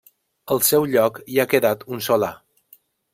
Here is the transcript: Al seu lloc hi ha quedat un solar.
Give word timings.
Al 0.53 0.61
seu 0.67 0.87
lloc 0.95 1.19
hi 1.33 1.37
ha 1.39 1.45
quedat 1.51 1.85
un 1.97 2.01
solar. 2.09 2.31